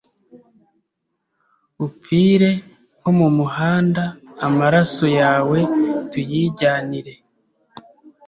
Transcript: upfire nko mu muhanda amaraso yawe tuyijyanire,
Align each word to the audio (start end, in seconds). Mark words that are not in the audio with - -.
upfire 1.85 2.49
nko 2.97 3.11
mu 3.17 3.27
muhanda 3.37 4.03
amaraso 4.47 5.05
yawe 5.19 5.59
tuyijyanire, 6.09 7.13